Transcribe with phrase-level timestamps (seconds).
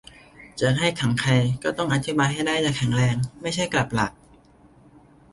[0.57, 1.31] อยากให้ขังใคร
[1.63, 4.11] ก็ต้องอธิบายให้ได้อย่างแข็งแรง- ไม่ใช่กลับหลัก